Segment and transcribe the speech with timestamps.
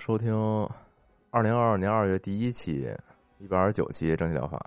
[0.00, 0.34] 收听
[1.30, 2.90] 二零二二年二月第一期
[3.38, 4.58] 一百二十九期正气疗法，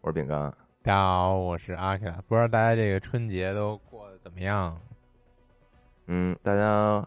[0.00, 0.50] 我是饼干。
[0.82, 2.10] 大家好，我是阿克。
[2.26, 4.74] 不知道大家这个春节都过得怎么样？
[6.06, 7.06] 嗯，大家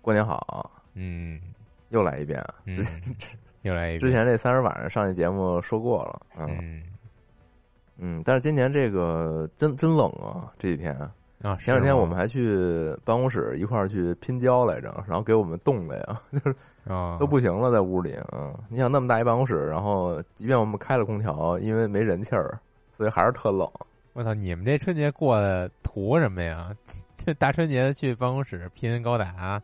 [0.00, 0.70] 过年好。
[0.94, 1.40] 嗯，
[1.88, 2.40] 又来一遍。
[2.66, 2.78] 嗯，
[3.62, 4.00] 又来一遍。
[4.00, 6.22] 之前这三十晚上上一节目说过了。
[6.38, 6.84] 嗯
[7.96, 10.96] 嗯，但是今年这个真真冷啊，这几天。
[11.42, 16.54] 啊，前两天我们还去办公室一块儿去拼胶来着，然后给我们冻的呀， 就是
[16.92, 18.12] 啊都不行了，在屋里。
[18.14, 22.58] 啊，你想那么大一办公室，然后即便我们开了空调，因为没人气儿，
[22.92, 23.66] 所以还是特冷。
[24.12, 26.70] 我操，你们这春节过的图什么呀？
[27.16, 29.62] 这 大春节去办公室拼高达？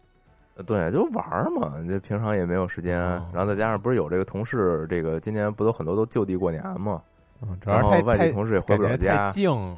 [0.67, 1.75] 对，就玩嘛。
[1.87, 2.99] 这平常也没有时间，
[3.33, 7.03] 然后再加上不是有这个同事，这个今年不都很多都就地过年嘛？
[7.43, 9.77] 嗯，主要是外地同事也回不了家，静了。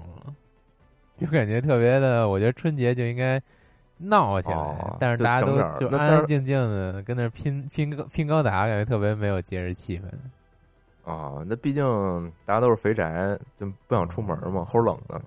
[1.18, 3.40] 就感觉特别的，我觉得春节就应该
[3.96, 10.04] 闹起来，但是大家都就安安静静的跟那拼拼拼高达，感觉特别没有节日气氛。
[11.10, 15.20] 啊，那毕竟大家都是肥宅，就不想出门嘛，齁冷的。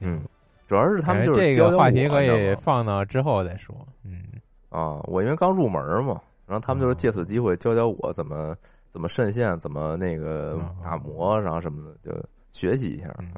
[0.00, 0.20] 嗯，
[0.66, 3.74] 主要是他们就是这个话题可以放到之后再说。
[4.02, 4.24] 嗯，
[4.70, 8.56] 啊，我因为刚入门嘛，然后他们就是借此机会教教我怎么
[8.88, 13.14] 怎么渗线，怎么那个打磨，然后什么的，就学习一下。
[13.18, 13.28] 嗯。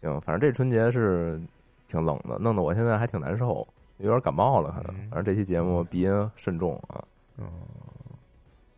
[0.00, 1.38] 行，反正这春节是
[1.86, 3.66] 挺冷的，弄得我现在还挺难受，
[3.98, 4.96] 有点感冒了，可能。
[5.10, 7.04] 反正这期节目鼻音慎重啊。
[7.36, 7.46] 嗯，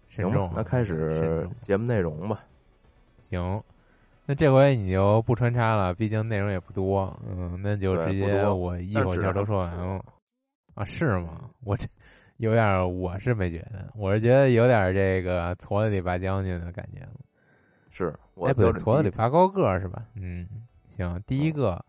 [0.08, 2.40] 行，那开始节目内容吧。
[3.20, 3.62] 行，
[4.26, 7.16] 那这回你就不穿插了，毕竟内容也不多。
[7.24, 10.04] 嗯，那就直接我一口气都说完了。
[10.74, 11.48] 啊，是吗？
[11.64, 11.86] 我这
[12.38, 17.12] 有点，我是没觉得，我是觉得有点这个矬子里拔将军的感觉了。
[17.90, 18.08] 是，
[18.44, 20.04] 哎，不对，矬子里拔高个是吧？
[20.14, 20.48] 嗯。
[20.96, 21.82] 行，第一个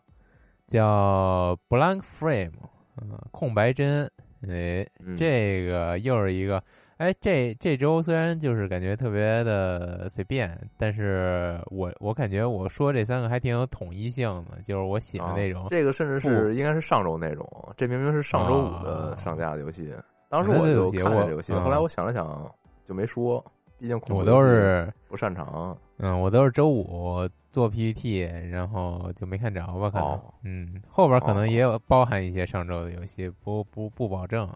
[0.68, 2.53] 叫 Blank Frame，
[3.02, 4.09] 嗯，空白帧，
[4.47, 4.88] 哎，
[5.18, 6.64] 这个又是一个，
[6.97, 15.68] 哎，这这周虽然就是感觉特别的随便，但是我我感觉我说这三个还挺有统一性的，就是我写的那种。
[15.69, 19.94] 这个甚至是应该是上周那种，这明明是上周五的上架的游戏，
[20.30, 22.50] 当时我就看这游戏，后来我想了想
[22.86, 23.44] 就没说，
[23.78, 25.78] 毕竟我都是不擅长。
[25.98, 29.90] 嗯，我都是周五做 PPT，然后就没看着吧？
[29.92, 34.50] 可能，嗯，后边可能也有包含一些上周的游戏，不不不保证。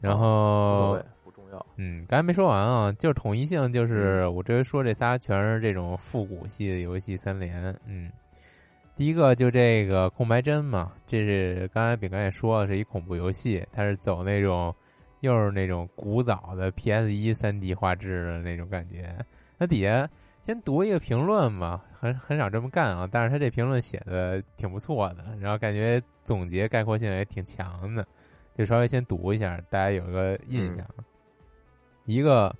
[0.00, 1.66] 然后不重要。
[1.76, 7.74] 嗯，刚才没说完啊，就是统一性，就是我这回说这仨全是这种复古系的游戏三连。
[7.86, 8.10] 嗯，
[8.96, 14.74] 第一个就这个空白针嘛，这是刚才饼干也说了，是一恐怖游戏，它是走那种
[15.20, 19.14] 又是那种古早的 PS 一三 D 画质的那种感觉。
[19.56, 20.08] 它底下。
[20.48, 28.02] 先读一个评论吧，很很少这么干啊，但是他这评论写的挺不错的，然后感觉总结概括性也挺强的，
[28.56, 30.86] 就稍微先读一下，大家有个印象。
[32.06, 32.50] 一个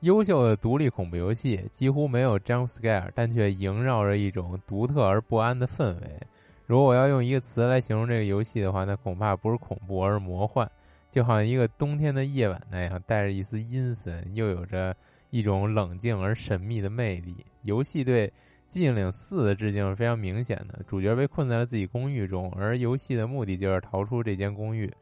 [0.00, 6.18] 优秀的独立恐怖游戏，几乎没有 jump scare，但却萦绕着一种独特而不安的氛围。
[6.64, 10.66] 如果我要用一个词来形容这个游戏的话，那恐怕不是恐怖，而是魔幻，
[11.10, 14.96] 就好像一个冬天的夜晚那样，带着一丝阴森，又有着。
[15.30, 17.36] 一种冷静而神秘的魅力。
[17.62, 18.28] 游戏对
[18.68, 20.80] 寂静岭四》的致敬是非常明显的。
[20.86, 24.92] 主角被困在了自己公寓中，而游戏的目的就是逃出这间公寓。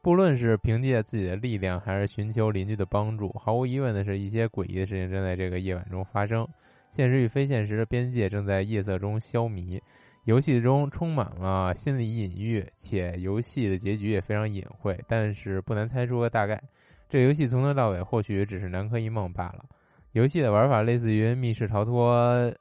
[0.00, 6.46] 不论是凭借自己的力量，还是寻求邻居的帮助，毫无疑问的是一些诡异的事情正在这个夜晚中发生。
[6.88, 9.80] 现实与非现实的边界正在夜色中消弭。
[10.24, 16.62] 游戏中充满了心理隐喻，且游戏的结局也非常隐晦，但是不难猜出个大概。
[17.08, 19.64] 这游戏从头到尾或许只是南柯一梦罢了。
[20.12, 22.52] 游戏的玩法类似于密室逃脱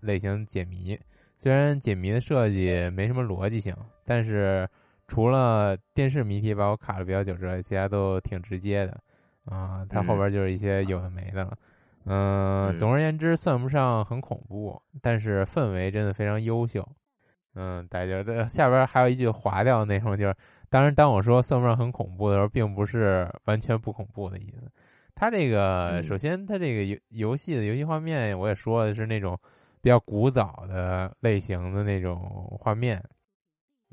[0.00, 0.98] 类型解谜，
[1.36, 3.74] 虽然解谜的设计没什么逻辑性，
[4.04, 4.68] 但是
[5.06, 9.00] 除了电视谜题把我卡了比较久之外，其他都挺直接的。
[9.46, 11.56] 啊，它后边就是一些有的没的了。
[12.04, 16.86] 嗯，总而言之，算不上很恐怖，但是氛围真的非常优秀。
[17.54, 20.34] 嗯，大家的下边还有一句划掉的内容，就是
[20.70, 24.70] 当然，当我说算不上很恐怖的时候，并不是完全不恐怖的意思。
[25.14, 29.38] 它这个首先，它这个游游戏的游戏画面，我也说的是那种
[29.80, 32.18] 比较古早的类型的那种
[32.60, 33.02] 画面。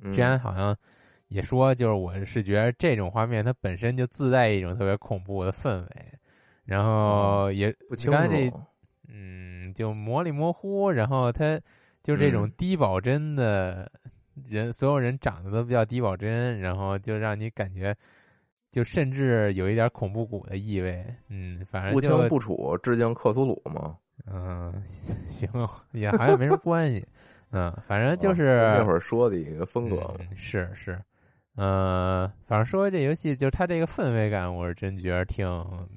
[0.03, 0.75] 之前好像
[1.29, 5.89] 也说，就是我是觉得这种画面它本身就自带一种特别恐怖的氛围，
[6.65, 8.61] 然后也不清楚，
[9.07, 11.59] 嗯，就模里模糊，然后它
[12.03, 13.89] 就这种低保真的
[14.47, 17.95] 人，所有人长得都比较低保真，然后就让你感觉。
[18.71, 23.95] 就甚至有一点恐怖谷的意味，嗯，反正不清不楚，致敬克苏鲁嘛，
[24.29, 24.83] 嗯，
[25.29, 25.49] 行，
[25.93, 27.07] 也好像没什么关系，
[27.51, 30.99] 嗯，反正就是那会儿说的一个风格，是是，
[31.55, 35.47] 嗯，反正说这游戏，就是它这个氛围感，我是真觉得挺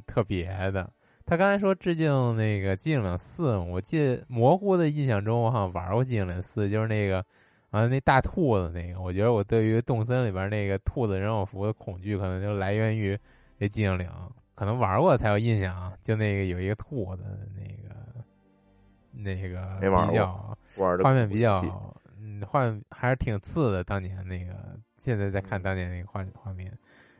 [0.06, 0.88] 特别的。
[1.26, 7.26] 他刚才说致敬那个《寂静岭四》，我记得模糊的印象中，我好像玩过《寂静岭四》，就是那个。
[7.70, 13.14] 啊，那大兔子那个，我觉得我对于动森里边那个兔子人偶服的恐惧，可能就来源于
[13.58, 14.08] 这寂静岭，
[14.54, 15.92] 可能玩过才有印象。
[16.02, 17.22] 就那个有一个兔子，
[17.54, 18.24] 那个
[19.12, 20.56] 那个比较
[21.02, 21.62] 画面比较，
[22.18, 23.84] 嗯，画面还是挺次的。
[23.84, 24.54] 当年那个，
[24.96, 26.72] 现在再看当年那个画画面，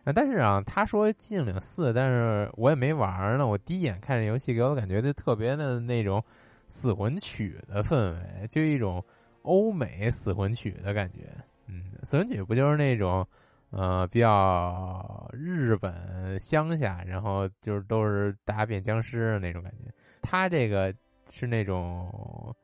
[0.04, 3.46] 啊，但是啊，他说寂静岭四，但是我也没玩呢。
[3.46, 6.24] 我第一眼看这游戏，给我感觉就特别的那种
[6.68, 9.04] 死魂曲的氛围，就一种。
[9.42, 11.28] 欧美死魂曲的感觉，
[11.66, 13.26] 嗯，死魂曲不就是那种，
[13.70, 19.92] 呃，比较日本乡下，然后就是都是大家变僵尸的那种感觉。
[20.22, 20.92] 他这个
[21.30, 22.54] 是那种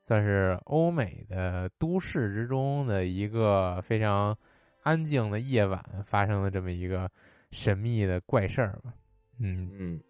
[0.00, 4.36] 算是欧美的都市之中的一个非常
[4.82, 7.08] 安静的夜晚发生的这么一个
[7.50, 8.92] 神秘的怪事儿吧，
[9.38, 10.00] 嗯嗯。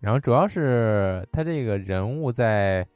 [0.00, 2.86] 然后主要是他这个人物在。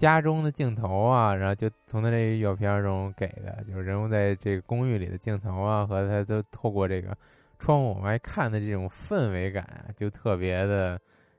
[0.00, 7.14] 家中的镜头啊，然后就从他这预告片中给的，就是人物在这个公寓里的镜头啊，和他都透过这个
[7.58, 10.98] 窗户往外看的这种氛围感，就特别的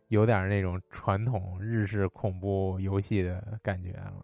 [0.09, 4.23] 有点那种传统日式恐怖游戏的感觉了。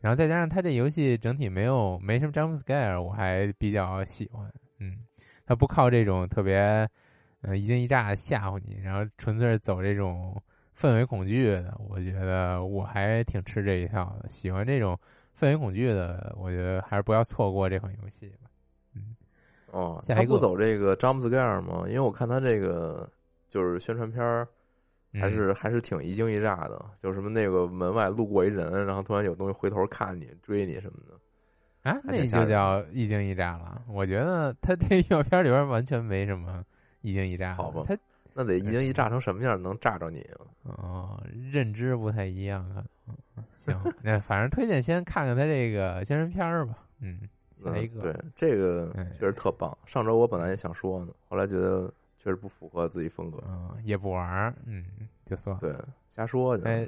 [0.00, 4.52] 然后再加上他这游戏整体没有没什么 jump scare，我还比较喜欢。
[4.80, 4.98] 嗯，
[5.46, 6.88] 他不靠这种特别
[7.42, 10.42] 嗯一惊一乍吓唬你，然后纯粹是走这种。
[10.76, 14.28] 氛围恐惧的，我觉得我还挺吃这一套的。
[14.28, 14.98] 喜欢这种
[15.34, 18.50] 氛围恐惧的，我觉得还是不要错过这款游戏吧。
[18.94, 19.16] 嗯，
[19.72, 21.84] 哦，他不走这个 jump scare 吗？
[21.86, 23.08] 因为我看他这个
[23.48, 24.46] 就是宣传片儿，
[25.14, 26.84] 还是还是挺一惊一乍的。
[27.02, 33.82] 就什么那个门外路过一人，然后突然有东西回头看你追你什么的，啊，那就叫一惊一乍了。
[33.88, 36.62] 我觉得他这预告片里边完全没什么
[37.00, 37.54] 一惊一乍。
[37.54, 37.96] 好吧，他。
[38.38, 40.44] 那得一惊一乍成什么样能炸着你啊？
[40.64, 42.84] 哦，认知不太一样啊。
[43.56, 46.86] 行，那反正推荐先看看他这个宣传片儿吧。
[47.00, 47.20] 嗯，
[47.54, 49.76] 下一个，对这个确实特棒。
[49.86, 54.84] 上周我本来也想说呢，后来觉得确实不符合自己风格，嗯，也不玩儿，嗯，
[55.24, 55.74] 就算对
[56.10, 56.58] 瞎说。
[56.64, 56.86] 哎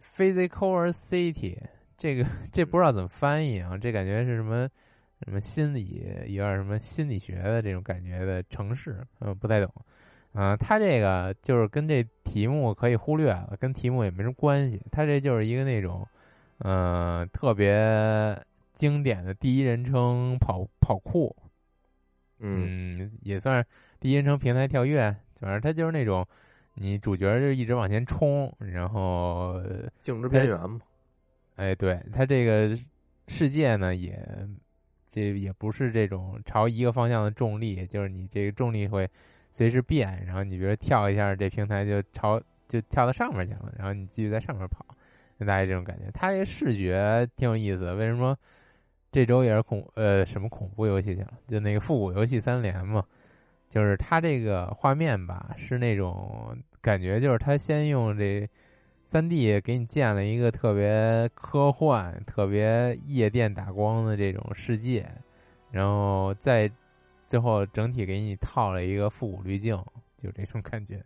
[0.00, 1.56] ，Physical City
[1.96, 3.78] 这个这不知道怎么翻译啊？
[3.78, 4.68] 这感觉是什么
[5.24, 9.72] 什么心理有点什么心理学的这种感觉的城市，嗯，不太懂。
[10.34, 14.80] 啊，他这个就是跟这题目可以忽略了，跟题目也没什么关系。
[14.92, 16.06] 他这就是一个那种，
[16.58, 18.38] 嗯，特别
[18.72, 21.34] 经典的第一人称跑跑酷，
[22.38, 23.66] 嗯，也算是
[23.98, 25.12] 第一人称平台跳跃。
[25.40, 26.24] 反正他就是那种，
[26.74, 29.60] 你主角就一直往前冲，然后
[30.00, 30.80] 静止边缘嘛。
[31.56, 32.78] 哎，对他这个
[33.26, 34.24] 世界呢，也
[35.10, 39.08] 这也不是这种朝一个方向的重力，就是你这个重力会。
[39.58, 44.86] 随时变，然后你比如跳一下，这平台就朝就跳到上面去了，然后你继续在上面跑，
[45.36, 46.08] 就大概这种感觉。
[46.14, 47.96] 它这视觉挺有意思的。
[47.96, 48.38] 为什么
[49.10, 51.32] 这周也是恐呃什么恐怖游戏去了？
[51.48, 53.04] 就那个复古游戏三连嘛，
[53.68, 58.48] 就是它这个画面吧，是那种感觉，就是它先用这
[59.06, 65.04] 三 D 给你建了一个特别科幻、特别夜店打光的这种世界，
[65.72, 66.70] 然后在
[67.28, 69.76] 最后整体给你套了一个复古滤镜，
[70.20, 71.00] 就这种感觉。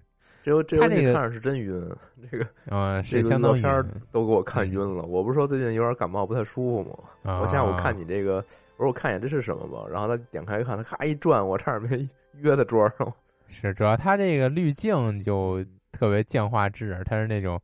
[0.45, 1.89] 这游这游戏看着是真晕，
[2.31, 5.03] 这个嗯是相当片都给我看晕了。
[5.05, 6.91] 我不是说最近有点感冒不太舒服
[7.23, 7.39] 吗？
[7.41, 8.37] 我下午看你这个，
[8.77, 12.09] 我说我看一眼这是什么吧，然后他点开一看，他咔一转，我差点没
[12.41, 13.13] 约在桌上。
[13.49, 17.61] 是，主要它这个滤镜就特别降画质，它是那种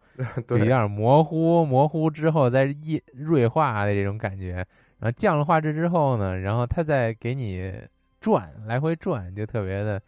[0.51, 4.65] 有点模糊，模糊之后再一锐化的这种感觉。
[5.01, 7.73] 然后降了画质之后呢，然后他再给你
[8.21, 10.01] 转，来回转，就特别的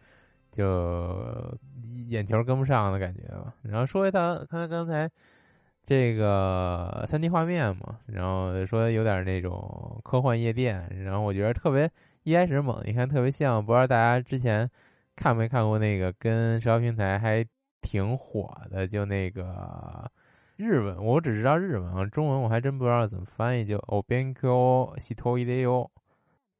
[0.51, 1.57] 就
[2.07, 3.53] 眼球跟不上的感觉吧。
[3.63, 5.09] 然后说回他，看他刚才
[5.85, 11.89] 这个三 D 画面嘛，然后说有点那种科幻夜店，然后我觉得特别
[12.23, 14.69] 一开始猛，你看特别像，不知道大家之前。
[15.13, 17.45] 看没看过那个跟社交平台还
[17.81, 20.09] 挺火的，就那个
[20.55, 23.63] 日文，我只知道日文啊，中文我还真不知道怎么翻译。
[23.63, 25.89] 就 Obenko Hitoideo，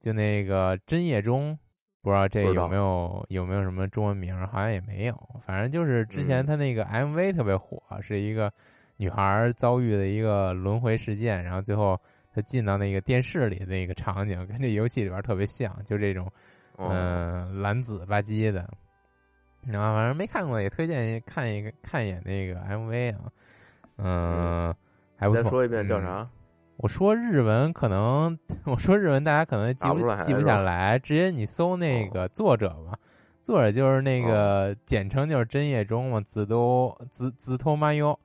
[0.02, 1.58] 就那个真夜中，
[2.02, 4.36] 不知道这有没有有没有什么中文名？
[4.48, 5.16] 好像也没有。
[5.40, 8.52] 反正就是之前他那个 MV 特别火，是一个
[8.98, 11.98] 女孩遭遇的一个轮回事件，然后最后
[12.34, 16.30] 她进到那个电视里的那个场景，跟这游戏里边特别像，就这种。
[16.78, 18.68] 嗯，蓝紫吧唧的，
[19.68, 23.32] 然后反正没看过，也推荐看一个看一眼那个 MV 啊。
[23.98, 24.76] 嗯，
[25.16, 25.44] 还不错。
[25.44, 26.28] 再说一遍叫啥？
[26.82, 32.98] 我说日文可能，我说日文大家可能记不记不下来，直接你搜那个作者吧。
[33.44, 38.20] 作者就是那个简称就是真叶中嘛，子都子子托妈哟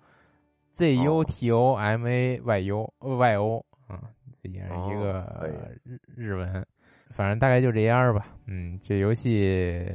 [0.72, 4.00] Z U T O M A Y U Y O 啊，
[4.42, 5.50] 这也是一个
[5.84, 6.66] 日日文。
[7.10, 9.86] 反正大概就这样吧，嗯，这游戏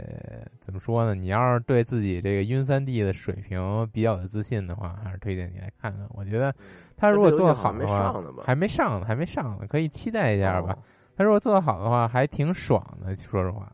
[0.59, 1.13] 怎么说呢？
[1.13, 6.07] 你要是对自己这个晕三 D 的水平比较有自信的话，还是推荐你来看看。
[6.11, 6.53] 我觉得
[6.95, 8.13] 他如果做的好的话，
[8.43, 10.77] 还没上呢，还没上呢，可以期待一下吧。
[11.17, 13.15] 他如果做的好的话，还挺爽的。
[13.15, 13.71] 说实话，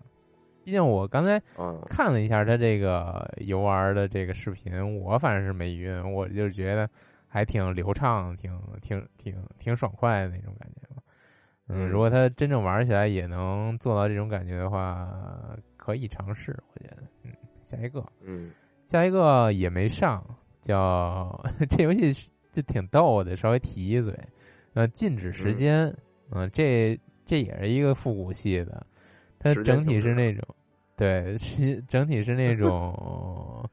[0.63, 1.41] 毕竟我刚才
[1.87, 6.89] 看了一下他这个游玩的这个视频，我反正是没晕，我就觉得
[7.27, 10.76] 还挺流畅，挺挺挺挺爽快的那种感觉。
[11.69, 15.07] 嗯，如果他真正玩起来也能做到这种感觉的话，
[15.75, 16.57] 可以尝试。
[16.73, 17.31] 我觉得，嗯，
[17.63, 18.51] 下一个，嗯，
[18.85, 20.23] 下一个也没上，
[20.61, 22.13] 叫 这游戏
[22.51, 24.17] 就挺逗的，稍微提一嘴。
[24.73, 25.93] 呃，禁止时间，
[26.31, 28.85] 嗯，这这也是一个复古系的，
[29.39, 30.43] 它整体是那种，
[30.95, 33.67] 对，是整体是那种，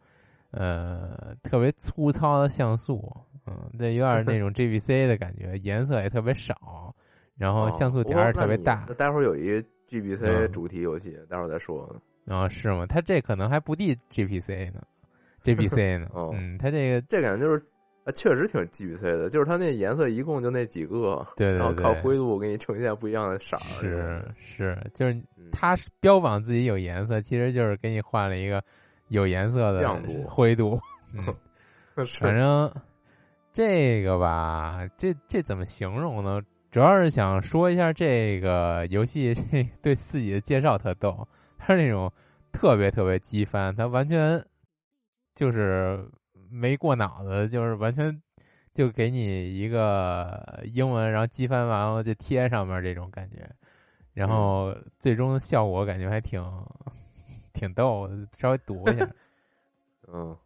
[0.51, 3.15] 呃，特别粗糙的像素，
[3.47, 6.95] 嗯，那有点那种 GBC 的感觉，颜色也特别少。
[7.37, 11.85] 然后像素点儿特别大，那待会儿有一个 GBC 主题游戏，待会儿再说。
[12.27, 12.87] 啊，是吗？
[12.87, 14.81] 它这可能还不敌 GPC 呢
[15.43, 16.09] ，GBC 呢？
[16.33, 17.63] 嗯，它这个这感觉就是，
[18.05, 23.61] 啊，确实挺 GBC 的，就是它那颜色一共就那几个，对对对，然后靠灰度给你呈现不一样的色儿。
[23.61, 25.23] 是是，就是
[25.53, 28.63] 它标榜自己有颜色，其实就是给你换了一个
[29.09, 30.81] 有颜色的亮度、灰度。
[31.13, 31.25] 嗯，
[32.21, 32.73] 反正
[33.53, 36.41] 这个吧，这这怎么形容呢？
[36.75, 39.33] 主要是想说一下这个游戏
[39.81, 42.13] 对自己的介绍特逗，它是那种
[42.51, 44.45] 特别特别机翻，它完全
[45.37, 46.05] 就是
[46.51, 48.21] 没过脑子，就是完全
[48.73, 53.49] 就给你一个英文，然后机翻完了就贴上面这种感觉，
[54.13, 56.45] 然后最终的效果感觉还挺
[57.53, 59.09] 挺逗，稍微读一下，
[60.13, 60.37] 嗯，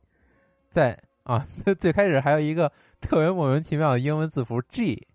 [0.69, 1.47] 在啊，
[1.79, 2.71] 最开始还有一个
[3.01, 5.09] 特别莫名其妙的英文字符 G。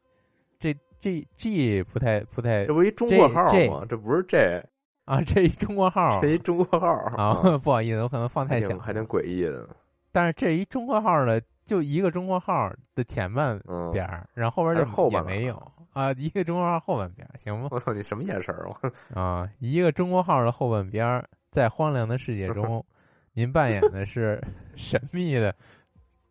[1.03, 3.85] G G 不太不太，这不一中国号吗？
[3.89, 4.63] 这不是 J
[5.03, 9.67] 啊，这一中国号， 这一中国号啊，不好意思，我可能放太小，还挺诡异的。
[10.13, 13.59] 但是这一中国号的，就一个中国号的前半
[13.91, 15.55] 边儿，然后后边就后也没有
[15.91, 17.67] 啊，一个中国号后半边行吗？
[17.69, 18.69] 我操，你什么眼神儿？
[18.69, 22.85] 我 啊，一个中国号的后半边儿，在荒凉的世界中，
[23.33, 24.41] 您扮演的是
[24.77, 25.53] 神秘的，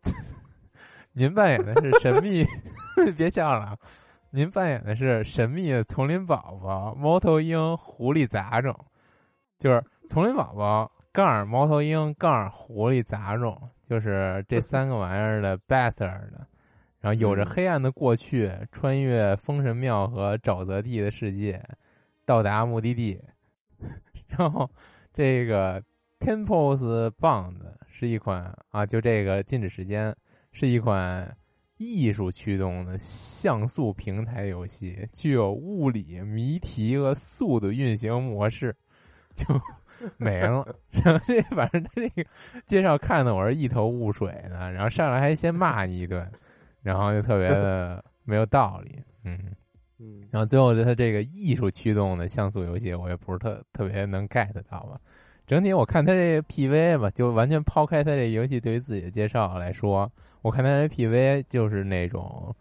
[1.13, 2.43] 您扮演的是神秘，
[3.15, 3.77] 别笑了。
[4.35, 8.75] 您扮演的是神秘的丛林宝宝、猫头鹰、狐狸杂种，
[9.59, 16.47] 就是丛林宝宝杠猫头鹰杠狐狸杂种，就是这 三个玩意儿的 bastard 的，
[16.99, 21.63] 然后有着黑暗的过去，穿越封神庙和沼泽地的世界，
[22.25, 23.21] 到达目的地，
[24.35, 24.67] 然后
[25.13, 25.79] 这个
[26.19, 30.15] Temples Bond 是一款啊，就这个禁止时间
[30.51, 31.37] 是一款。
[31.77, 38.75] 艺术驱动的像素平台游戏，具有物理谜题和速度运行模式，
[39.35, 39.45] 就
[40.17, 40.65] 没了。
[41.03, 42.25] 然后这反正他这个
[42.65, 46.29] 介绍看的我是一头雾水的，然后上来还先骂你一顿，
[46.81, 49.37] 然后就特别的没有道理，嗯
[49.99, 54.99] 嗯，然后最后他这个艺术驱动的像素游戏，我也不是特特别能 get 到吧。
[55.45, 60.09] 整体我看他这 PV 吧，就完全抛开他这游戏对于自己的介绍来说，
[60.43, 62.55] 我看他这 PV 就是那种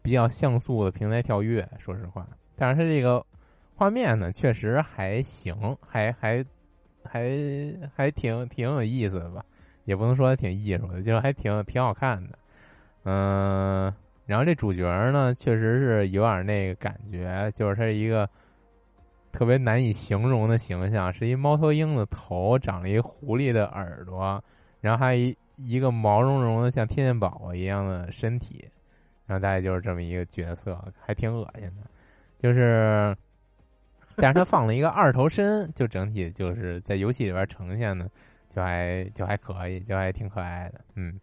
[0.00, 2.24] 比较像素的平台跳跃，说实话。
[2.54, 3.26] 但是他这个
[3.74, 6.44] 画面呢，确实还行，还还
[7.02, 7.28] 还
[7.92, 9.44] 还挺挺有意思的吧，
[9.84, 12.38] 也不能说挺艺术的，就是还挺挺好看的。
[13.02, 13.92] 嗯，
[14.26, 18.28] 然后这主角呢，确实是有点那个感觉，就是他是一个。
[19.32, 24.44] 特别难以形容的形象，是一猫头鹰的头，长了一狐狸的耳朵，
[24.82, 28.64] 然后还一一个毛茸茸的像天线宝宝一样的身体，
[29.26, 31.82] 然后大概就是这么一个角色，还挺恶心的。
[32.38, 33.16] 就是，
[34.16, 38.10] 但是他放了一个二头身，就整体就是在游戏里边呈现的，
[38.48, 40.80] 就还就还可以，就还挺可爱的。
[40.94, 41.20] 嗯，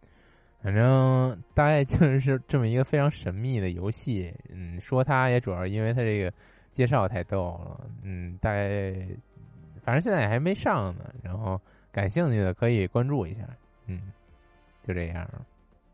[0.62, 4.32] 反正大概就是这么一个非常神秘的游戏。
[4.48, 6.32] 嗯，说它也主要因为它这个。
[6.72, 8.94] 介绍太逗了，嗯，大概
[9.82, 11.60] 反正现在也还没上呢，然后
[11.90, 13.40] 感兴趣的可以关注一下，
[13.86, 14.00] 嗯，
[14.90, 15.24] 就这样，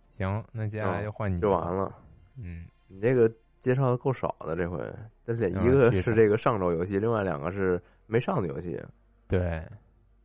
[0.08, 1.94] 行，那接下来就换你就完了，
[2.38, 4.82] 嗯，你这个介绍的够少的这回，
[5.26, 8.82] 这一个是这个上周游戏，另外两个是没上的游戏，
[9.28, 9.62] 对，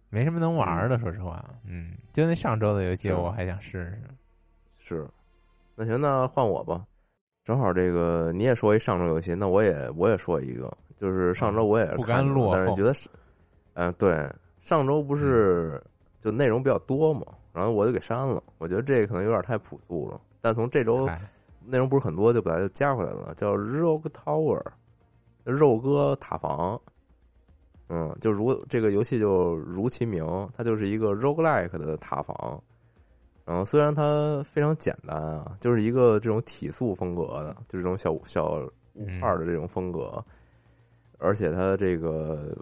[0.10, 4.02] 没什么能玩的，说实话，嗯，就那上周的游戏我还想试
[4.78, 5.08] 试，是，
[5.76, 6.86] 那行，那换我吧。
[7.44, 13.10] 正好这个你也说一上周游戏，那我也我也说一个，就是上周我也不甘落但是觉得是，
[13.74, 15.82] 嗯，对，上周不是
[16.20, 18.42] 就内容比较多嘛，然后我就给删了。
[18.58, 20.20] 我觉得这可能有点太朴素了。
[20.42, 21.08] 但从这周
[21.66, 24.62] 内容不是很多，就把它加回来了，叫 Rogue Tower，
[25.44, 26.80] 肉鸽塔防。
[27.90, 32.62] 嗯，就如这个游戏就如其名，它就是一个 Roguelike 的塔防。
[33.44, 38.52] 然后虽然它非常简单啊，就是一个这种体素风格的，就这种小小
[38.94, 40.24] 五二的这种风格，
[41.18, 42.56] 而且它这个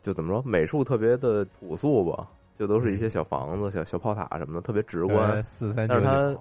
[0.00, 2.30] 就怎么说，美术特别的朴素吧，
[2.62, 5.42] 就都是一些小房子、小小炮塔什么的，特别直观。
[5.42, 6.32] 四三但是它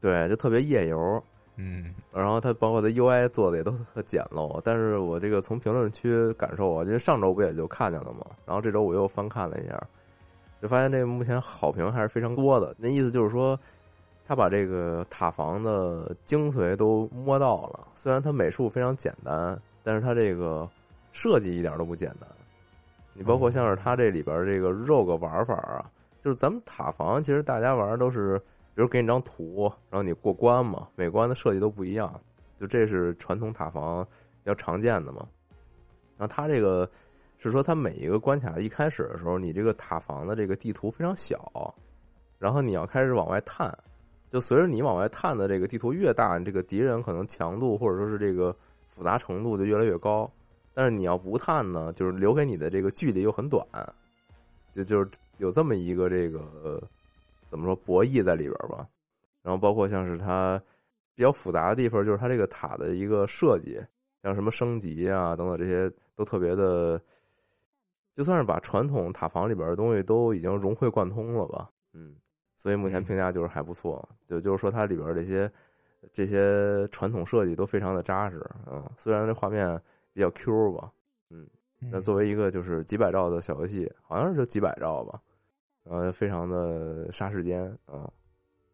[0.00, 1.22] 对，就特别夜游。
[1.54, 4.60] 嗯，然后它包括它 UI 做的也都特简陋。
[4.64, 9.80] 但是我这个从评论区感受啊，因为上周不也就看见了嘛，然后这周我又翻看了一下。
[10.60, 13.56] 就发现这个目前好评还是非常多的，那意思就是说，
[14.26, 17.86] 他把这个塔防的精髓都摸到了。
[17.94, 20.68] 虽然它美术非常简单，但是它这个
[21.12, 22.28] 设计一点都不简单。
[23.14, 28.38] 你包括像是它这里边这个肉个玩法啊，就是咱们塔防其实大家玩都是，
[28.74, 32.20] 比如给你张图，然后你过关嘛，每关的设计都不一样。
[32.60, 34.04] 就这是传统塔防
[34.42, 35.26] 比较常见的嘛。
[36.18, 36.88] 然后它这个。
[37.36, 41.74] 是说，它每一个关卡一开始的时候，你这个塔防的这个地图非常小，
[42.38, 43.76] 然后你要开始往外探，
[44.30, 48.56] 就随着你往外探的这个地图越大，你这个敌人可能强度或者说是这个
[48.88, 50.30] 复杂程度就越来越高。
[50.74, 53.64] 但是你要不探呢，就是留给你的这个距离又很短，
[54.68, 55.08] 就就是
[55.38, 56.82] 有这么一个这个
[57.46, 58.86] 怎么说博弈在里边吧。
[59.42, 60.60] 然后包括像是它
[61.14, 63.80] 比较复杂的地方，就是它这个塔的一个设计，
[64.22, 67.00] 像什么升级啊等等这些都特别的。
[68.12, 72.14] 就算是把传统塔防里边的东西都已经融会贯通了吧，嗯，
[72.54, 74.08] 所以目前评价就是还不错。
[74.28, 75.50] 就就是说它里边这些
[76.12, 79.82] 这些传统设计都非常的扎实，嗯，虽然这画面
[80.14, 80.90] 比较 Q 吧，
[81.28, 81.46] 嗯，
[81.90, 85.20] 那作为一个就是几百兆的小游戏，好像是就几百兆吧，
[85.82, 88.10] 然后非常的杀时间啊，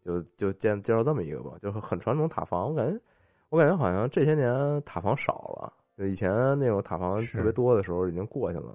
[0.00, 3.00] 就就介介绍这么一个吧，就很传统塔防，我感觉
[3.48, 8.72] 我感觉好像这些年塔防少了，就以前那种塔防特别多的时候已经过去了。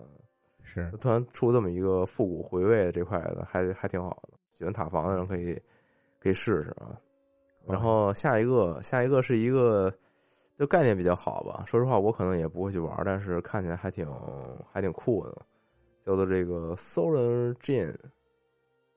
[0.67, 4.38] 是突然出这么一个复古回味这块的，还还挺好的。
[4.58, 5.54] 喜欢塔防的人可以
[6.19, 6.99] 可以试试啊。
[7.65, 9.93] 然后下一个下一个是一个
[10.58, 11.63] 就概念比较好吧。
[11.68, 14.08] 说实话，我可能也不会去玩，但是看起来还挺
[14.72, 15.38] 还挺酷的。
[16.02, 17.96] 叫做这个 Solar Gene，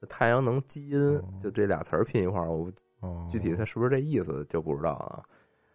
[0.09, 2.71] 太阳能基因，就这俩词儿拼一块儿，我
[3.29, 5.23] 具体它是不是这意思就不知道啊。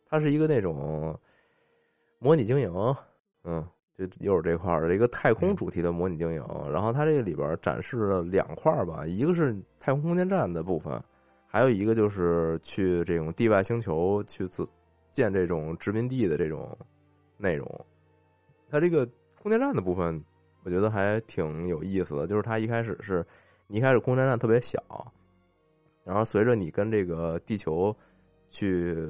[0.08, 1.19] 它是一个那种
[2.19, 2.96] 模拟经营，
[3.43, 3.67] 嗯。
[3.96, 11.00] 就又是这块儿的一个太空主题的模拟经营，然后它这个里边展示了两块儿吧，一个是太空空间站的部分，
[11.46, 14.48] 还有一个就是去这种地外星球去
[15.13, 16.78] 建这种殖民地的这种
[17.38, 17.86] 内容。
[18.69, 19.08] 它这个
[19.41, 20.21] 空间站的部分，
[20.63, 23.26] 我觉得还挺有意思的，就是它一开始是，
[23.67, 24.84] 你一开始空间站特别小，
[26.04, 27.95] 然后随着你跟这个地球
[28.49, 29.10] 去。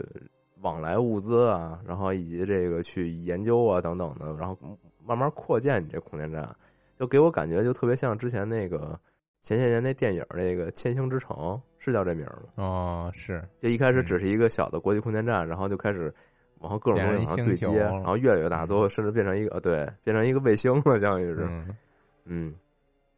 [0.63, 4.57] 往来物资啊，然后以及这个去研究啊等等的，然后
[5.03, 6.55] 慢慢扩建你这空间站，
[6.97, 8.97] 就就给我感觉就特别像之前那个
[9.41, 11.35] 前些年那电影那个《千星之城》，
[11.83, 12.63] 是叫这名吗？
[12.63, 13.43] 哦，是。
[13.59, 16.13] 就一开始只是一个小的国际空间站，然后就开始
[16.59, 21.47] 往后各种东西往上对接，然后越来越大，最后甚至变成一个对，变成一个卫星了，相当于是，
[22.23, 22.55] 嗯，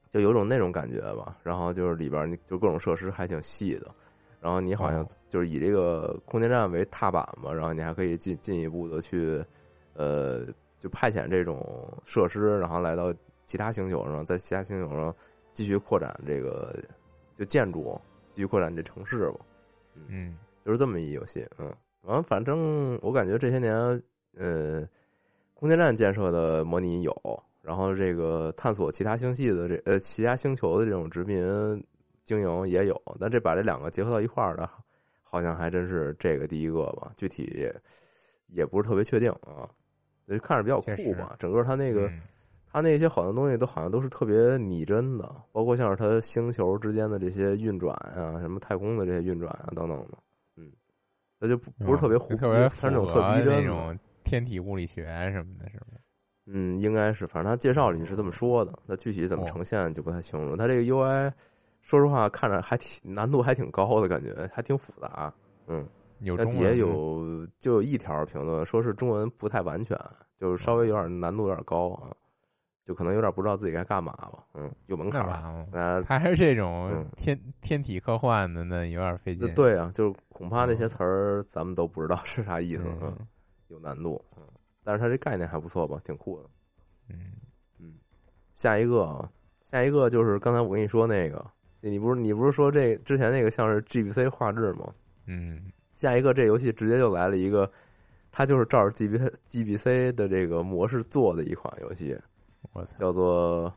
[0.10, 1.38] 就有种那种感觉吧。
[1.44, 3.94] 然后就是里边就各种设施还挺细的，
[4.42, 9.44] 然后你好像就是以这个空间站为踏板嘛，然后你还可以进进一步的去，
[9.94, 10.44] 呃，
[10.80, 13.14] 就派遣这种设施，然后来到
[13.46, 15.16] 其他星球上，在其他星球上
[15.52, 16.76] 继续扩展这个
[17.36, 18.02] 就建筑。
[18.36, 19.40] 继续扩展这城市吧，
[20.10, 23.74] 嗯，就是这么一游戏，嗯，完反正我感觉这些年，
[24.36, 24.86] 呃，
[25.54, 27.16] 空间站建设的模拟有，
[27.62, 31.42] 然后这个探索其他星系的这呃其他星球的这种殖民
[32.26, 34.70] 经营也有，但这把这两个结合到一块儿的，
[35.24, 37.72] 好像还真是这个第一个吧，具体
[38.48, 39.64] 也不是特别确定啊，
[40.28, 42.12] 就看着比较酷吧，整个它那个。
[42.76, 50.18] 它那些好多东西都好像都是特别拟真的，包括像是它星球之间的这些运转啊，什么太空的这些运转啊等等的，
[50.58, 50.70] 嗯，
[51.40, 55.98] 那就不不是特别特别它那种特逼真那种天体物理学什么的，是吗？
[56.48, 60.58] 嗯，应该是，反正它介绍里是这么说的，那具体怎么呈现就不太清楚。
[60.58, 61.32] 它这个 UI，
[61.80, 65.34] 说实话看着还挺难度还挺高的感觉，还挺复杂，
[65.68, 65.88] 嗯，
[66.20, 69.98] 有底下有就有一条评论说是中文不太完全，
[70.38, 72.12] 就是稍微有点难度有点高啊。
[72.86, 79.52] 就可能有点不知道自己该干嘛吧，嗯，有门槛儿，那还是这种天天体科幻的，那有点费劲。
[79.56, 83.18] 对啊，就是恐怕那些词儿咱们都不知道是啥意思，嗯，
[83.70, 84.44] 有难度，嗯，
[84.84, 86.50] 但是它这概念还不错吧，挺酷的，
[87.10, 87.18] 嗯
[87.80, 87.96] 嗯。
[88.54, 89.28] 下一个啊，
[89.64, 91.44] 下一个就是刚才我跟你说那个，
[91.82, 94.94] 你不是你不是说这之前那个像是 G B C 画质吗？
[95.26, 97.72] 嗯，下一个这游戏直接就来了一个，
[98.32, 102.16] 它就是照着 G B G B C 的这个模式做的一款游戏。
[102.98, 103.74] 叫做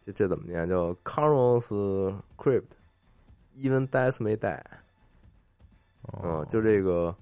[0.00, 0.68] 这这怎么念？
[0.68, 4.62] 叫 Carlos Crypt，Even Death May Die。
[6.22, 7.14] 嗯，就这个，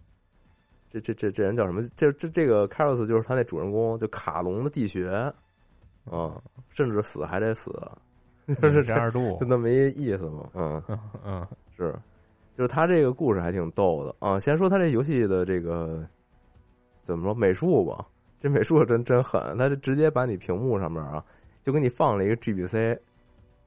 [0.88, 1.82] 这这这这人叫什么？
[1.96, 5.32] 这这这个 Carlos 就是他那主人公，就卡隆的地穴。
[6.12, 7.72] 嗯，甚至死还得死，
[8.62, 10.48] 就是这二度，就那么一意思嘛。
[10.54, 10.80] 嗯
[11.24, 11.92] 嗯，是，
[12.54, 14.38] 就是他这个故事还挺逗的啊。
[14.38, 16.06] 先说他这游戏的这个
[17.02, 18.06] 怎么说美术吧。
[18.46, 21.20] 这美术真真狠，他就直接把你屏幕上面啊，
[21.62, 22.96] 就给你放了一个 G B C，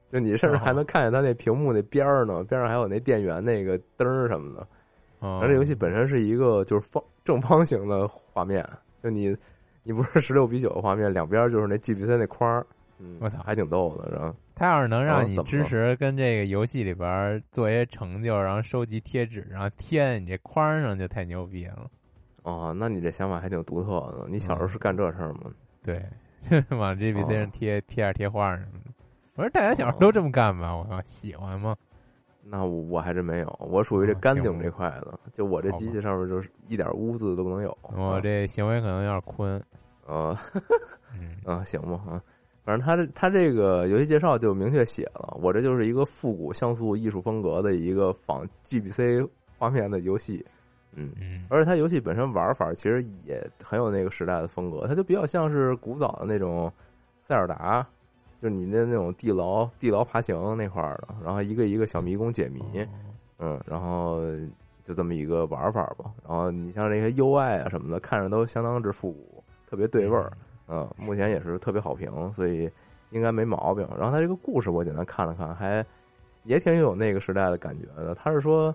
[0.08, 4.66] 就你甚至还能看见他那屏幕那边儿呢，边上还有那电源那个灯儿什么的。
[5.20, 8.66] 而这游戏本身是一个就是方正方形的画面，
[9.02, 9.36] 就你
[9.82, 12.66] 你不是十六比九的画面，两边就是那 G B C 那框儿。
[13.18, 14.34] 我操，还挺逗的，然后？
[14.54, 21.90] 他要是能让你支持跟这个游戏里边做一些成就，然后收集贴纸，然后贴在你这框上，就太牛逼了。
[22.42, 24.26] 哦，那你这想法还挺独特的。
[24.28, 25.50] 你小时候是干这事儿吗？
[25.82, 26.04] 对，
[26.76, 28.90] 往 G B C 上贴贴点贴画什么的。
[29.34, 30.74] 我说大家小时候都这么干吧？
[30.74, 31.76] 我靠，喜欢吗？
[32.42, 35.18] 那我还真没有，我属于这干净这块的。
[35.32, 37.76] 就我这机器上面就是一点污渍都不能有。
[37.82, 39.62] 我这行为可能有点坤。
[40.06, 40.36] 呃，
[41.44, 42.20] 啊，行吧啊，
[42.64, 49.24] 反正他这他这个游戏介绍就明确写了，我这就是一个复古像素艺术风格的一个仿 G B C
[49.58, 50.44] 画面的游戏。
[50.92, 56.70] 嗯嗯，而且它游戏本身玩法其实也很有那个时代的风格，它就比较像是古早的那种
[57.20, 57.86] 塞尔达，
[58.42, 62.86] 就是你的那种地牢地牢爬行那块儿的，然后一个一个小迷宫解谜，
[63.38, 64.20] 嗯，然后
[64.82, 66.10] 就这么一个玩法吧。
[66.26, 70.32] 然后你像这些 UI 啊什么的，看着都相当之复古，特别对味儿，
[70.66, 72.68] 嗯，目前也是特别好评，所以
[73.10, 73.88] 应该没毛病。
[73.96, 75.86] 然后它这个故事我简单看了看，还
[76.42, 78.12] 也挺有那个时代的感觉的。
[78.12, 78.74] 他是说。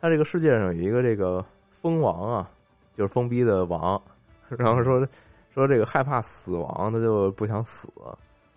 [0.00, 2.50] 他这个世界上有一个这个蜂王啊，
[2.94, 4.00] 就是疯逼的王，
[4.48, 5.06] 然后说
[5.50, 7.88] 说这个害怕死亡，他就不想死，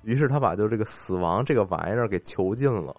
[0.03, 2.95] 于是他把就这个死亡这个玩意儿给囚禁了，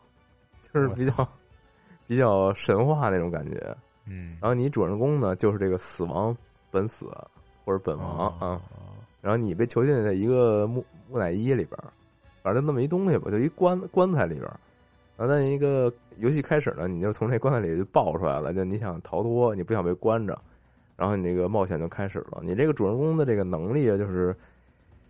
[0.72, 1.28] 就是比较
[2.06, 3.76] 比较神话那种感觉。
[4.06, 6.36] 嗯，然后你主人公呢，就是这个死亡
[6.70, 7.06] 本死
[7.64, 8.60] 或者本王啊，
[9.20, 11.78] 然后你被囚禁在一个木木乃伊里边，
[12.42, 14.50] 反正那么一东西吧，就一棺棺材里边。
[15.20, 20.34] 然后在一个游戏开始呢，你就从这棺材里就爆出来了，就你想逃脱，你不想被关着，
[20.96, 22.40] 然后你这个冒险就开始了。
[22.42, 24.34] 你这个主人公的这个能力啊，就是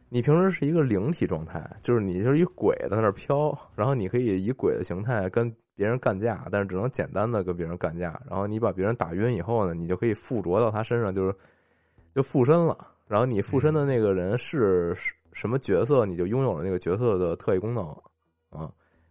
[0.08, 8.20] 你平时是一个灵体状态，就是你就是一鬼在那飘，然后你可以以鬼的形态跟别人干架，但是只能简单的跟别人干架。
[8.28, 11.32] 然后你把别人打晕以后呢，你就可以附着到他身上，就是
[12.16, 12.76] 就附身了。
[13.06, 14.92] 然后你附身的那个人是
[15.32, 17.86] 什么角色，你就拥有了那个角色的特异功能
[18.50, 18.68] 啊。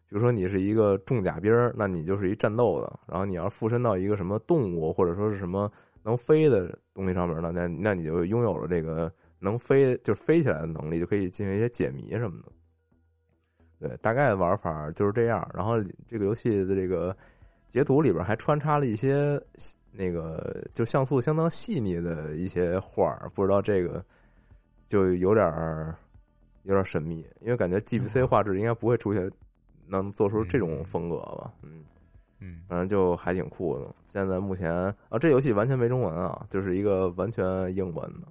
[0.09, 2.99] 比如说你是一个重甲兵，那你就是一战斗的。
[3.07, 7.51] 然后你要附身到一个什么动物或者说是什么能飞的东西上面呢？
[7.53, 13.87] 那那你就拥有了这个能飞，就是飞起来的能力，就可以进行一些解谜什么的。
[13.87, 15.47] 对，大概玩法就是这样。
[15.53, 17.15] 然后这个游戏的这个
[17.67, 19.39] 截图里边还穿插了一些
[19.91, 24.03] 那个就像素相当细腻的一些画儿，不知道这个
[24.87, 25.95] 就有点儿
[26.63, 29.31] 有点神秘，因为感觉 GBC 画质应该不会出现
[29.89, 31.51] 能做出这种风格吧？
[31.63, 31.83] 嗯
[32.39, 33.93] 嗯，反正就还挺酷的。
[34.07, 34.71] 现在目前
[35.09, 37.43] 啊，这游戏完全没中文啊，就是一个完全
[37.75, 38.27] 英文的。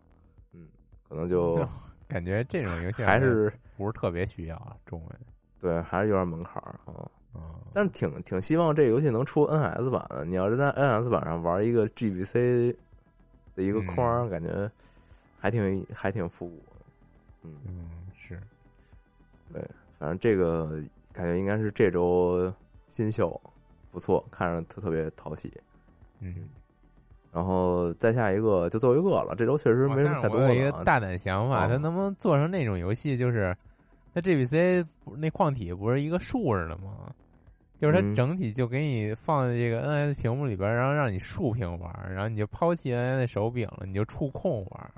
[0.52, 0.66] 嗯，
[1.08, 1.66] 可能就
[2.06, 5.20] 感觉这种游戏还是不是特别需要中文。
[5.60, 7.10] 对，还是有点门槛儿啊。
[7.34, 7.42] 嗯，
[7.74, 10.24] 但是挺挺希望这个游戏能出 NS 版的。
[10.24, 12.74] 你要是在 NS 版上玩一个 GBC
[13.54, 14.70] 的一个框，感觉
[15.38, 16.62] 还挺还挺复古的。
[17.42, 18.40] 嗯嗯，是
[19.52, 19.62] 对，
[19.98, 20.82] 反正这个
[21.18, 22.52] 感觉应该是这周
[22.86, 23.40] 新秀，
[23.90, 25.52] 不错，看着特特别讨喜。
[26.20, 26.48] 嗯，
[27.32, 29.34] 然后再下一个就最后一个了。
[29.36, 30.54] 这周确实没什么太多的。
[30.54, 33.52] 一个大胆想法，啊它能不能做成那种游戏，就是
[34.14, 37.12] 它 GBC 那矿体不是一个竖着的吗？
[37.80, 44.90] 就是它嗯整体就给你放在这个 NS 屏幕里边，然后让你竖屏玩，然后你就抛弃 NS 手柄了，你就触控玩，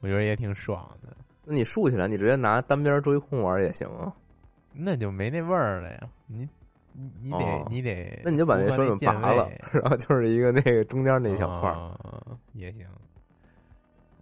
[0.00, 1.14] 我觉得也挺爽的。
[1.44, 4.10] 那你竖起来，你直接拿单边追控玩也行啊。
[4.72, 6.00] 那就没那味儿了呀！
[6.26, 6.48] 你
[6.92, 11.96] 你你得、哦你得，那你就把那手柄拔了，然后就是一个那个中间那小块儿啊
[12.52, 12.86] 也行。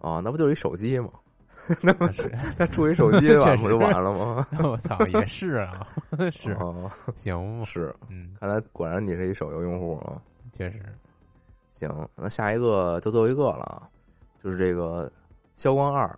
[0.00, 1.11] 啊，那不就是一手机吗？
[1.82, 4.46] 那不是那出一手机 吧不就完了吗？
[4.62, 5.87] 我操，也是啊，
[6.30, 6.64] 是啊，
[7.16, 10.22] 行是，嗯，看来果然你是一手游用户啊。
[10.52, 10.80] 确实，
[11.72, 13.88] 行，那下一个就最后一个了，
[14.42, 15.06] 就是这个
[15.56, 16.11] 《消光二：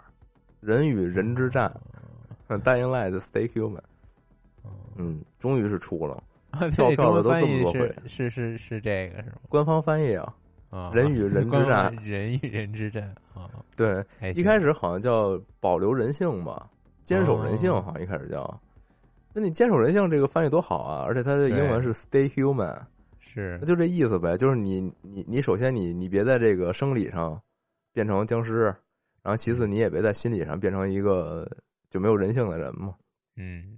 [0.60, 1.72] 人与人之战》
[2.60, 3.80] ，Dying Light Stay Human。
[5.00, 6.22] 嗯，终于是出了，
[6.72, 9.36] 跳票的都这么多回，是是是这个是吗？
[9.48, 10.34] 官方翻译啊，
[10.68, 16.68] 啊， 人与人之战，人与人之战啊，对，一开始好像叫保留人性吧，
[17.02, 18.60] 坚守人性，好像一开始叫。
[19.32, 21.04] 那你坚守人性这个翻译多好啊！
[21.06, 22.76] 而且它的英文是 Stay Human，
[23.20, 27.40] 是那就这意思呗，就是你你你首先你你别在这个生理上
[27.92, 28.64] 变成僵尸，
[29.22, 31.48] 然后其次你也别在心理上变成一个
[31.90, 32.92] 就没有人性的人嘛。
[33.36, 33.76] 嗯。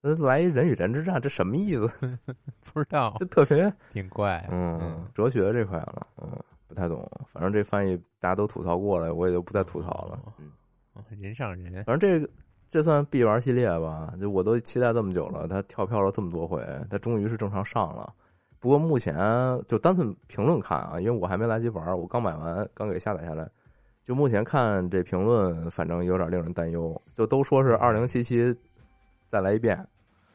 [0.00, 1.88] 那来人与人之战，这什么意思？
[2.72, 4.46] 不知道，这特别挺怪。
[4.50, 6.30] 嗯，哲学这块了，嗯，
[6.68, 7.10] 不太懂。
[7.26, 10.20] 反正这翻译大家都吐槽过了，我也就不再吐槽了。
[10.38, 10.52] 嗯，
[11.20, 11.84] 人上人。
[11.84, 12.30] 反正这个
[12.70, 18.12] 这算必玩系列吧，就我都期待这么久了，它跳票了这么多回，它终于是正常上了。
[18.60, 19.16] 不过目前
[19.66, 23.48] 就单纯评论看啊，因为我还没来及玩，我刚买完，刚给下载下来。
[24.04, 28.56] 就目前看这评论，反正有点令人担忧，就都说是二零七七。
[29.28, 29.86] 再来一遍，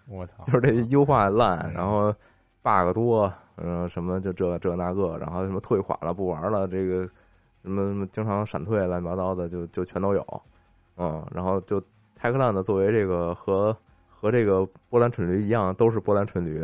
[0.08, 0.44] 我操！
[0.46, 2.14] 就是这优化烂，然后
[2.62, 7.04] bug 多，嗯，什么就这这那个，然后什么退款了不玩了，这个
[7.64, 10.42] 什么什么经常闪退乱七八糟的，就就全都有，
[10.98, 11.82] 嗯，然后就
[12.16, 13.76] 泰克烂的作为这个和
[14.08, 16.64] 和这个波兰蠢驴一样，都是波兰蠢驴，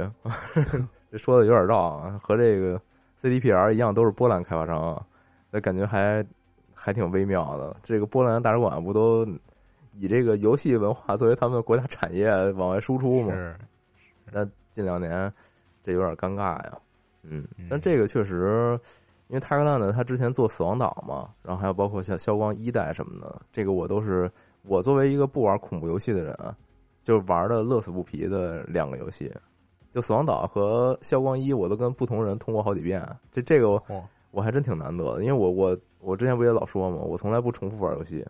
[1.12, 2.80] 这说的有点绕啊，和这个
[3.20, 5.06] CDPR 一样，都是波兰开发商，
[5.50, 6.24] 那感觉还
[6.76, 7.76] 还挺微妙的。
[7.82, 9.28] 这个波兰大使馆不都？
[9.94, 13.34] 以这个游戏文化作为他们国家产业往外输出嘛？
[13.34, 13.56] 是。
[14.32, 15.32] 那近两年
[15.84, 16.80] 这有点尴尬呀。
[17.24, 18.80] 嗯，但这个确实，
[19.28, 26.56] 因为泰格兰呢，他之前做死亡岛嘛，然后还有包括像消光一代什么的，这个我都是我作为一个不玩恐怖游戏的人啊，
[27.04, 29.32] 就是玩的乐此不疲的两个游戏，
[29.92, 33.06] 就死亡岛和消光一，我都跟不同人通过好几遍。
[33.32, 38.26] 这这个我,、哦、我还真挺难得的，因为我我我之前不也老说嘛，我从来不重复玩游戏。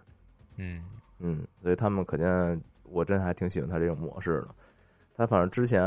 [0.58, 0.82] 嗯。
[1.20, 4.48] 嗯，所以他们可见我真还挺喜欢他这种模式的。
[5.16, 5.82] 他反正之前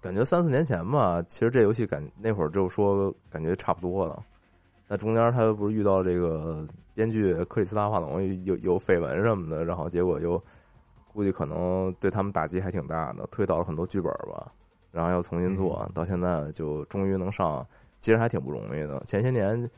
[0.00, 4.24] 感觉三四年前吧，其实这游戏感那会儿就说感觉差不多了。
[4.86, 10.42] 那中间他不是遇到这个编剧克里斯塔华龙有有绯闻什么的，然后结果又
[11.12, 14.50] 估计可能对他们打击还挺大的，推倒了很多剧本吧，
[14.90, 17.66] 然后又重新做，到现在就终于能上，
[17.98, 19.02] 其实还挺不容易的。
[19.04, 19.70] 前些年。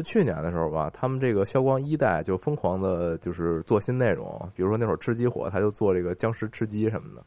[0.00, 7.22] 就去年的时候吧，他们这个消光一代就疯狂的，就是做新内容，比如说那会儿吃鸡火，他就做这个僵尸吃鸡什么的，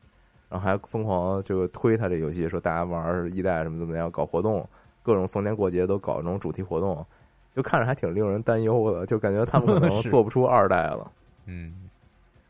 [0.49, 4.67] 然后还疯狂这个推他这游戏，说大家玩一代什么怎么样，搞活动，
[5.03, 7.05] 各种逢年过节都搞这种主题活动，
[7.51, 11.12] 就看着还挺令人担忧的，就感觉他们可能 做不出二代了。
[11.45, 11.75] 嗯，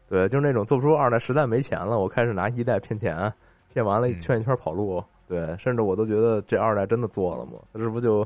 [0.07, 3.33] 对，就是那种做不出二代，实在没钱了，我开始拿一代骗钱，
[3.73, 5.03] 骗完了圈一圈跑路。
[5.27, 7.53] 对，甚至我都觉得这二代真的做了吗？
[7.73, 8.25] 他是不是就？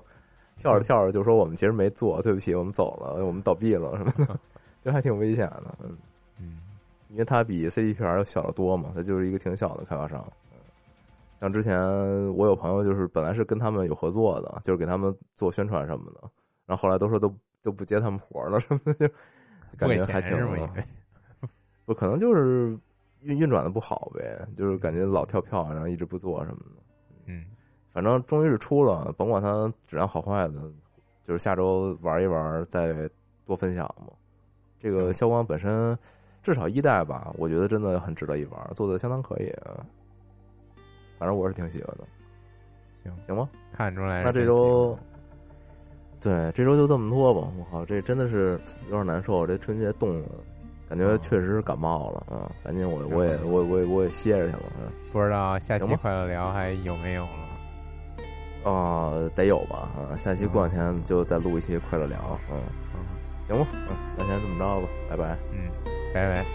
[0.59, 4.39] 跳着跳着就说我们其实没做，对不起，我们走了，我们倒闭了什么的，
[4.83, 5.75] 就还挺危险的。
[5.83, 5.97] 嗯
[6.39, 6.59] 嗯，
[7.09, 10.25] 因为它比 CDPR 要小得多嘛，它就是一个挺小的开发商。
[10.51, 10.57] 嗯，
[11.39, 11.79] 像之前
[12.35, 16.29] 我有朋友就是本来是跟他们有合作的，就是给他们做宣传什么的，
[16.65, 19.13] 然后后来都说都都不接他们活了什么的，就
[19.77, 20.37] 感觉 还挺。
[21.85, 22.77] 不可能就是
[23.21, 26.83] 运运转的不好呗，就是感觉老跳票，然后一直不做什么的。
[27.27, 27.45] 嗯，
[27.97, 30.53] 反正终于是出了，甭管它质量好坏的，
[31.23, 32.93] 就是下周玩一玩，再
[33.43, 34.13] 多分享嘛。
[34.77, 35.97] 这个消光本身
[36.43, 39.51] 至少一代吧，我觉得真的很值得一玩，做的相当可以。
[41.17, 42.03] 反正我是挺喜欢的。
[43.01, 43.49] 行行吗？
[43.73, 44.21] 看出来。
[44.21, 44.95] 那这周，
[46.21, 47.51] 对这周就这么多吧。
[47.57, 49.47] 我靠，这真的是有点难受。
[49.47, 50.29] 这春节冻的，
[50.87, 52.51] 感觉确实感冒了啊！
[52.63, 54.71] 赶紧我我也我我也我也歇着去了。
[54.79, 57.46] 嗯，不知道下期快乐聊还有没有了？
[58.73, 59.89] 啊，得有吧？
[59.95, 62.39] 啊，下期过两天就再录一期快乐聊。
[62.51, 62.59] 嗯，
[63.47, 63.67] 行吧。
[63.73, 65.37] 嗯，那先这么着吧，拜拜。
[65.51, 65.69] 嗯，
[66.13, 66.45] 拜拜。